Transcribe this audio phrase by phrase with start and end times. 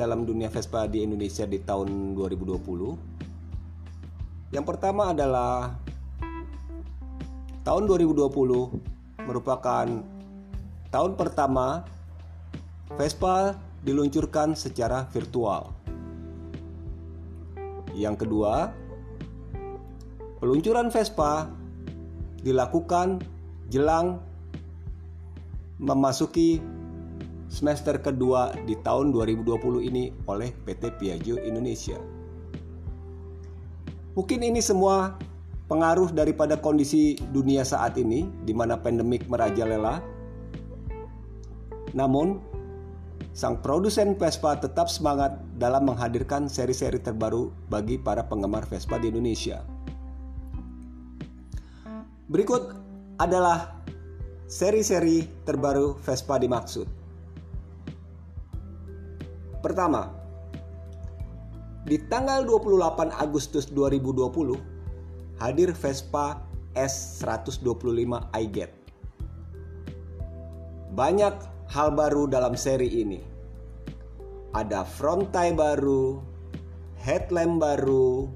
[0.00, 5.76] dalam dunia Vespa di Indonesia di tahun 2020 Yang pertama adalah
[7.68, 9.86] tahun 2020 merupakan
[10.90, 11.84] tahun pertama
[12.98, 13.54] Vespa
[13.86, 15.72] diluncurkan secara virtual.
[17.96, 18.70] Yang kedua,
[20.38, 21.48] peluncuran Vespa
[22.40, 23.20] dilakukan
[23.68, 24.20] jelang
[25.80, 26.60] memasuki
[27.50, 31.98] semester kedua di tahun 2020 ini oleh PT Piaggio Indonesia.
[34.14, 35.16] Mungkin ini semua
[35.70, 40.02] pengaruh daripada kondisi dunia saat ini di mana pandemik merajalela.
[41.94, 42.42] Namun,
[43.30, 49.62] sang produsen Vespa tetap semangat dalam menghadirkan seri-seri terbaru bagi para penggemar Vespa di Indonesia.
[52.26, 52.74] Berikut
[53.22, 53.78] adalah
[54.50, 56.86] seri-seri terbaru Vespa dimaksud.
[59.62, 60.10] Pertama,
[61.86, 64.69] di tanggal 28 Agustus 2020,
[65.40, 66.44] hadir Vespa
[66.76, 68.72] S125 iGet.
[70.92, 71.34] Banyak
[71.72, 73.24] hal baru dalam seri ini.
[74.52, 76.20] Ada front tie baru,
[77.00, 78.28] headlamp baru,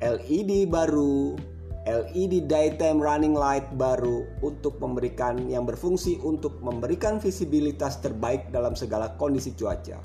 [0.00, 1.36] LED baru,
[1.84, 9.12] LED daytime running light baru untuk memberikan yang berfungsi untuk memberikan visibilitas terbaik dalam segala
[9.20, 10.00] kondisi cuaca.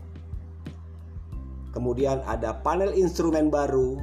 [1.69, 4.01] Kemudian ada panel instrumen baru,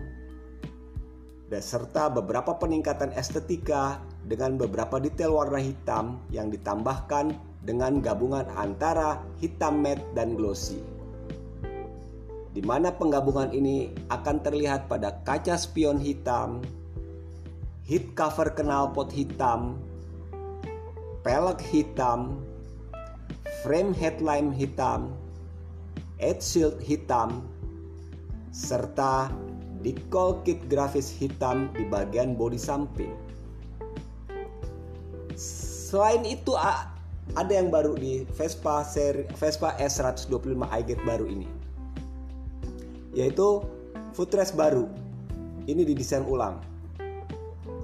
[1.46, 9.22] dan serta beberapa peningkatan estetika dengan beberapa detail warna hitam yang ditambahkan dengan gabungan antara
[9.38, 10.82] hitam matte dan glossy.
[12.50, 16.64] Di mana penggabungan ini akan terlihat pada kaca spion hitam,
[17.84, 19.76] heat cover knalpot hitam,
[21.22, 22.42] pelek hitam,
[23.60, 25.14] frame headlamp hitam,
[26.16, 27.44] edge shield hitam,
[28.56, 29.28] serta
[29.86, 33.14] Decal kit grafis hitam di bagian bodi samping.
[35.38, 41.46] Selain itu ada yang baru di Vespa seri Vespa S125 iGet baru ini.
[43.14, 43.62] Yaitu
[44.10, 44.90] footrest baru.
[45.70, 46.58] Ini didesain ulang.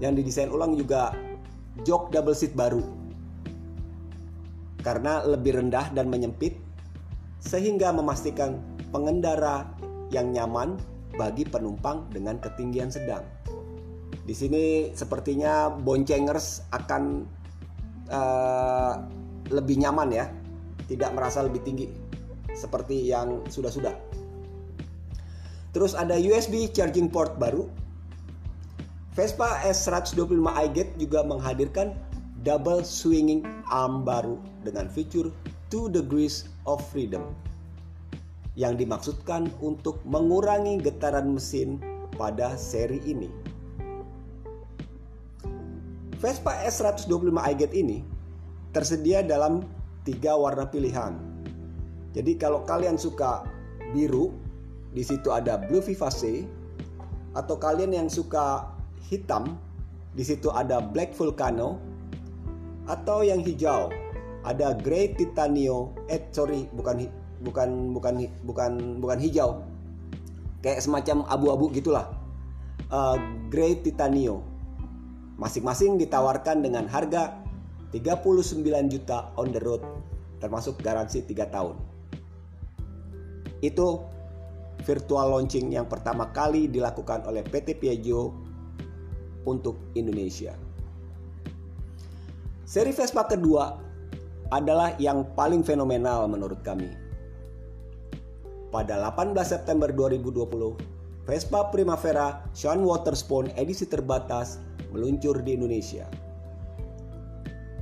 [0.02, 1.14] Yang didesain ulang juga
[1.86, 2.82] jok double seat baru.
[4.82, 6.58] Karena lebih rendah dan menyempit
[7.38, 8.58] sehingga memastikan
[8.90, 9.70] pengendara
[10.10, 10.82] yang nyaman
[11.16, 13.24] bagi penumpang dengan ketinggian sedang.
[14.22, 17.26] Di sini sepertinya boncengers akan
[18.08, 18.94] uh,
[19.50, 20.26] lebih nyaman ya,
[20.86, 21.86] tidak merasa lebih tinggi
[22.54, 23.92] seperti yang sudah-sudah.
[25.72, 27.66] Terus ada USB charging port baru.
[29.12, 31.92] Vespa S125 iGet juga menghadirkan
[32.44, 35.28] double swinging arm baru dengan fitur
[35.68, 37.28] 2 degrees of freedom
[38.58, 41.80] yang dimaksudkan untuk mengurangi getaran mesin
[42.20, 43.32] pada seri ini.
[46.20, 47.98] Vespa S125 iGet ini
[48.70, 49.66] tersedia dalam
[50.06, 51.18] tiga warna pilihan.
[52.12, 53.42] Jadi kalau kalian suka
[53.96, 54.30] biru,
[54.92, 56.44] di situ ada Blue Vivace,
[57.32, 58.68] atau kalian yang suka
[59.08, 59.56] hitam,
[60.12, 61.80] di situ ada Black Vulcano,
[62.84, 63.88] atau yang hijau,
[64.44, 67.08] ada Grey Titanio, eh sorry bukan
[67.42, 68.72] bukan bukan bukan
[69.02, 69.60] bukan hijau.
[70.62, 72.06] Kayak semacam abu-abu gitulah.
[72.88, 73.18] Uh,
[73.50, 74.46] grey titanio.
[75.36, 77.34] Masing-masing ditawarkan dengan harga
[77.90, 79.82] 39 juta on the road
[80.38, 81.76] termasuk garansi 3 tahun.
[83.62, 84.06] Itu
[84.82, 88.34] virtual launching yang pertama kali dilakukan oleh PT Piaggio
[89.46, 90.54] untuk Indonesia.
[92.66, 93.78] Seri Vespa kedua
[94.50, 97.01] adalah yang paling fenomenal menurut kami
[98.72, 104.56] pada 18 September 2020, Vespa Primavera Sean Waterspoon edisi terbatas
[104.90, 106.08] meluncur di Indonesia.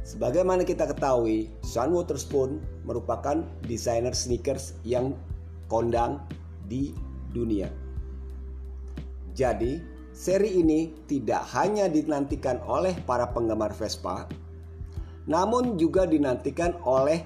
[0.03, 5.15] Sebagaimana kita ketahui, Sean Waterspoon merupakan desainer sneakers yang
[5.71, 6.19] kondang
[6.67, 6.91] di
[7.31, 7.71] dunia.
[9.31, 9.79] Jadi,
[10.11, 14.27] seri ini tidak hanya dinantikan oleh para penggemar Vespa,
[15.31, 17.23] namun juga dinantikan oleh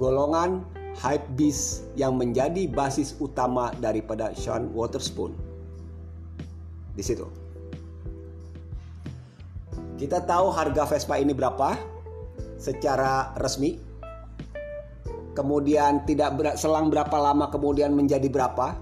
[0.00, 5.32] golongan hype beast yang menjadi basis utama daripada Sean Waterspoon.
[6.92, 7.24] Di situ.
[9.96, 11.92] Kita tahu harga Vespa ini berapa?
[12.62, 13.74] secara resmi.
[15.34, 18.78] Kemudian tidak ber, selang berapa lama kemudian menjadi berapa.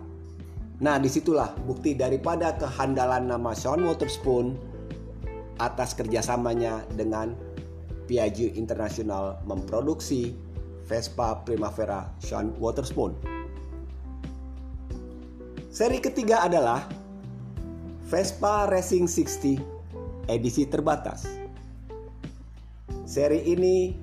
[0.84, 4.58] Nah di situlah bukti daripada kehandalan nama Sean Waterspoon
[5.56, 7.32] atas kerjasamanya dengan
[8.04, 10.34] Piaggio International memproduksi
[10.90, 13.14] Vespa Primavera Sean Waterspoon.
[15.70, 16.82] Seri ketiga adalah
[18.10, 19.62] Vespa Racing 60
[20.26, 21.30] edisi terbatas.
[23.06, 23.94] Seri ini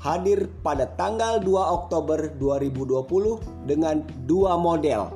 [0.00, 5.12] hadir pada tanggal 2 Oktober 2020 dengan dua model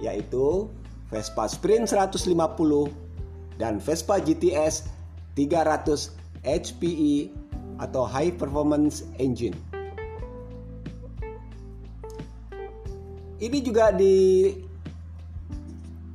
[0.00, 0.66] yaitu
[1.12, 2.24] Vespa Sprint 150
[3.60, 4.88] dan Vespa GTS
[5.36, 6.08] 300
[6.40, 7.41] HPE
[7.82, 9.58] atau High Performance Engine.
[13.42, 13.90] Ini juga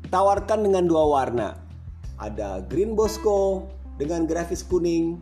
[0.08, 1.60] ditawarkan dengan dua warna.
[2.16, 3.68] Ada Green Bosco
[4.00, 5.19] dengan grafis kuning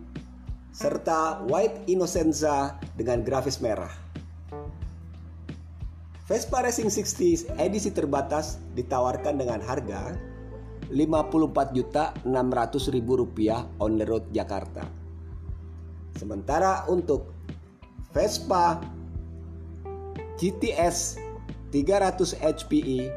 [0.70, 3.90] serta White Innocenza dengan grafis merah.
[6.30, 10.18] Vespa Racing 60 edisi terbatas ditawarkan dengan harga
[10.90, 12.26] 54.600.000
[13.02, 15.05] rupiah on the road Jakarta.
[16.16, 17.36] Sementara untuk
[18.16, 18.80] Vespa
[20.40, 21.20] GTS
[21.76, 23.12] 300 HPE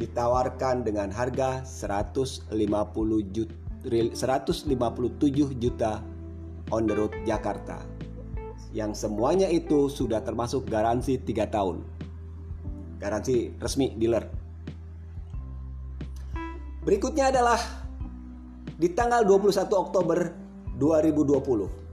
[0.00, 2.48] ditawarkan dengan harga 150
[3.28, 3.52] juta,
[3.84, 4.72] 157
[5.60, 6.00] juta
[6.72, 7.84] on the road Jakarta.
[8.72, 11.84] Yang semuanya itu sudah termasuk garansi 3 tahun.
[12.96, 14.24] Garansi resmi dealer.
[16.80, 17.60] Berikutnya adalah
[18.80, 20.32] di tanggal 21 Oktober
[20.80, 21.89] 2020.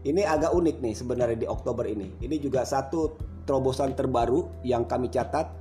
[0.00, 2.08] Ini agak unik nih sebenarnya di Oktober ini.
[2.24, 5.52] Ini juga satu terobosan terbaru yang kami catat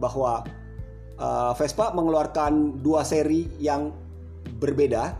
[0.00, 0.40] bahwa
[1.20, 3.92] uh, Vespa mengeluarkan dua seri yang
[4.64, 5.12] berbeda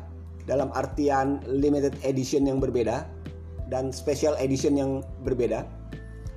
[0.49, 3.05] dalam artian limited edition yang berbeda
[3.69, 5.69] dan special edition yang berbeda.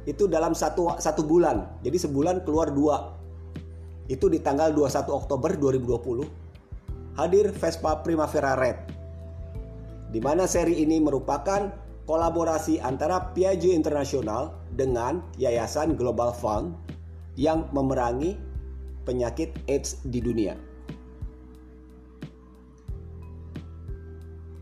[0.04, 1.64] Itu dalam satu satu bulan.
[1.88, 3.16] Jadi sebulan keluar dua.
[4.06, 6.46] Itu di tanggal 21 Oktober 2020
[7.18, 8.78] hadir Vespa Primavera Red
[10.14, 16.78] di mana seri ini merupakan kolaborasi antara Piaggio International dengan Yayasan Global Fund
[17.36, 18.38] yang memerangi
[19.06, 20.58] penyakit AIDS di dunia.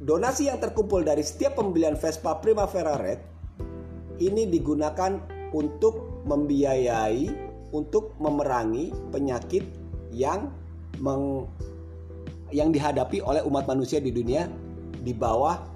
[0.04, 3.24] Donasi yang terkumpul dari setiap pembelian Vespa Primavera Red
[4.20, 5.16] ini digunakan
[5.56, 7.32] untuk membiayai
[7.72, 9.64] untuk memerangi penyakit
[10.12, 10.52] yang
[11.00, 11.48] meng,
[12.54, 14.46] yang dihadapi oleh umat manusia di dunia
[15.02, 15.73] di bawah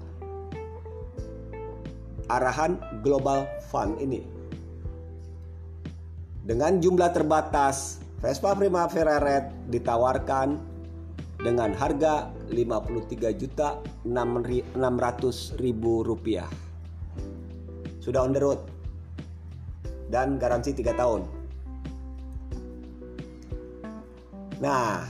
[2.28, 4.24] arahan Global Fund ini.
[6.48, 10.56] Dengan jumlah terbatas, Vespa Primavera Red ditawarkan
[11.38, 16.48] dengan harga 53 juta 600 ribu rupiah.
[18.00, 18.60] Sudah on the road
[20.08, 21.22] dan garansi 3 tahun.
[24.58, 25.06] Nah,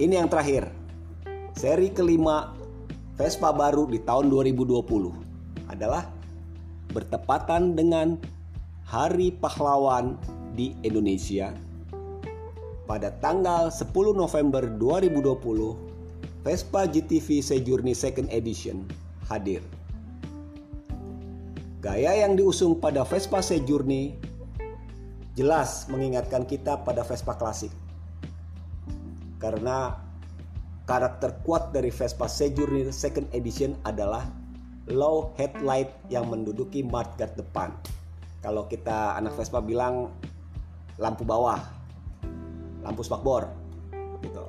[0.00, 0.70] ini yang terakhir.
[1.56, 2.56] Seri kelima
[3.16, 6.15] Vespa baru di tahun 2020 adalah
[6.90, 8.20] bertepatan dengan
[8.86, 10.14] Hari Pahlawan
[10.54, 11.50] di Indonesia
[12.86, 18.86] pada tanggal 10 November 2020 Vespa GTV Sejourney Second Edition
[19.26, 19.58] hadir.
[21.82, 24.14] Gaya yang diusung pada Vespa Sejourney
[25.34, 27.74] jelas mengingatkan kita pada Vespa klasik.
[29.42, 29.98] Karena
[30.86, 34.30] karakter kuat dari Vespa Sejourney Second Edition adalah
[34.90, 37.74] low headlight yang menduduki mudguard depan.
[38.42, 40.14] Kalau kita anak Vespa bilang
[41.02, 41.58] lampu bawah,
[42.86, 43.50] lampu spakbor,
[44.22, 44.46] gitu.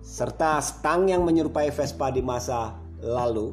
[0.00, 2.72] Serta stang yang menyerupai Vespa di masa
[3.04, 3.52] lalu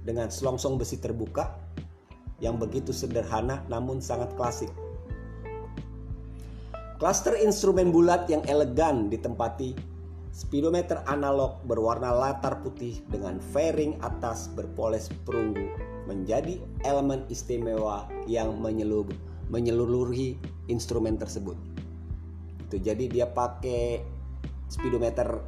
[0.00, 1.60] dengan selongsong besi terbuka
[2.40, 4.72] yang begitu sederhana namun sangat klasik.
[6.96, 9.76] Cluster instrumen bulat yang elegan ditempati
[10.30, 15.66] Speedometer analog berwarna latar putih dengan fairing atas berpoles perunggu
[16.06, 19.14] menjadi elemen istimewa yang menyeluruh,
[19.50, 20.38] menyeluruhi
[20.70, 21.58] instrumen tersebut.
[22.66, 24.06] Itu jadi dia pakai
[24.70, 25.42] speedometer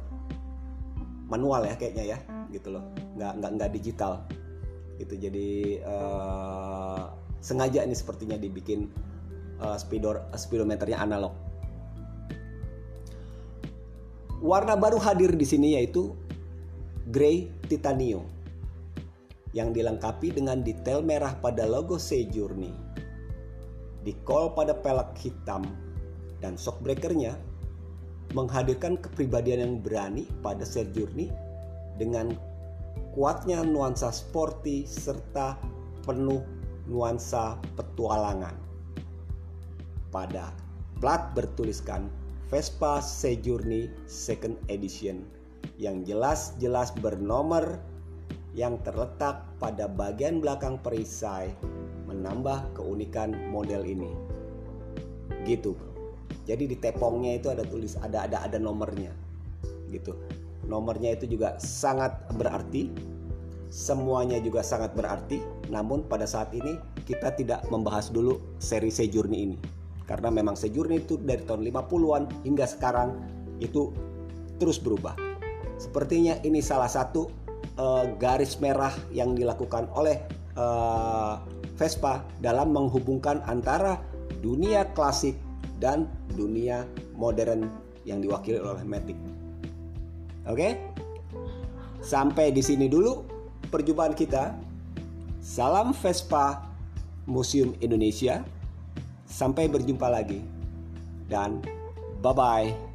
[1.31, 2.17] manual ya kayaknya ya,
[2.51, 2.83] gitu loh,
[3.15, 4.27] nggak nggak nggak digital.
[4.99, 8.91] Itu jadi uh, sengaja ini sepertinya dibikin
[9.63, 11.35] uh, speedo speedometernya analog.
[14.43, 16.11] Warna baru hadir di sini yaitu
[17.15, 18.27] grey titanium
[19.55, 22.75] yang dilengkapi dengan detail merah pada logo Journey.
[24.03, 25.63] Dikol pada pelek hitam
[26.43, 27.39] dan shockbreakernya
[28.35, 31.31] menghadirkan kepribadian yang berani pada Journey
[31.95, 32.35] dengan
[33.15, 35.55] kuatnya nuansa sporty serta
[36.03, 36.43] penuh
[36.91, 38.59] nuansa petualangan.
[40.11, 40.51] Pada
[40.99, 42.11] plat bertuliskan
[42.53, 45.25] Vespa Sejourne Second Edition
[45.81, 47.81] yang jelas-jelas bernomor
[48.53, 51.49] yang terletak pada bagian belakang perisai
[52.05, 54.13] menambah keunikan model ini.
[55.49, 55.73] Gitu.
[56.45, 59.09] Jadi di tepongnya itu ada tulis ada ada ada nomornya.
[59.89, 60.13] Gitu.
[60.69, 62.93] Nomornya itu juga sangat berarti.
[63.73, 65.41] Semuanya juga sangat berarti.
[65.73, 66.77] Namun pada saat ini
[67.09, 69.57] kita tidak membahas dulu seri Sejourne ini.
[70.03, 73.15] Karena memang Sejourne itu dari tahun 50-an hingga sekarang
[73.63, 73.91] itu
[74.59, 75.15] terus berubah.
[75.79, 77.31] Sepertinya ini salah satu
[77.79, 80.21] uh, garis merah yang dilakukan oleh
[80.59, 81.39] uh,
[81.79, 83.97] Vespa dalam menghubungkan antara
[84.43, 85.39] dunia klasik
[85.81, 86.05] dan
[86.37, 86.85] dunia
[87.17, 87.71] modern
[88.03, 89.17] yang diwakili oleh Matic.
[90.47, 90.75] Oke?
[92.03, 93.23] Sampai di sini dulu
[93.71, 94.53] perjumpaan kita.
[95.39, 96.67] Salam Vespa
[97.27, 98.43] Museum Indonesia.
[99.27, 100.39] Sampai berjumpa lagi.
[101.27, 101.63] Dan
[102.21, 102.92] bye-bye.